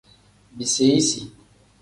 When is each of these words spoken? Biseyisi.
Biseyisi. 0.57 1.21